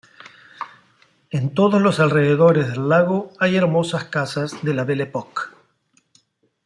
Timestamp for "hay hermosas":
3.37-4.05